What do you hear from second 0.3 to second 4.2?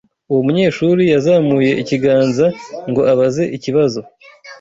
Uwo munyeshuri yazamuye ikiganza ngo abaze ikibazo.